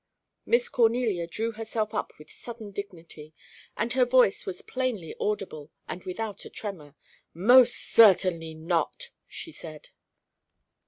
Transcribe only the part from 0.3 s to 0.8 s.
Miss